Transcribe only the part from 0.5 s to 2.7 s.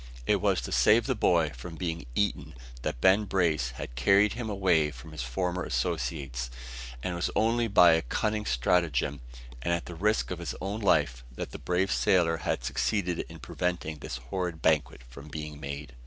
to save the boy from being eaten